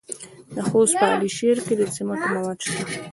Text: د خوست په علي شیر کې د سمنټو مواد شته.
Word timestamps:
د 0.55 0.57
خوست 0.67 0.93
په 0.99 1.05
علي 1.13 1.29
شیر 1.37 1.57
کې 1.65 1.73
د 1.77 1.81
سمنټو 1.95 2.27
مواد 2.35 2.57
شته. 2.65 2.81